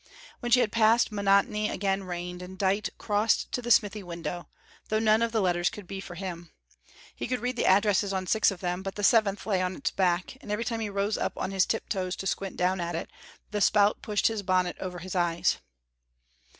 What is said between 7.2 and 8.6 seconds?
could read the addresses on six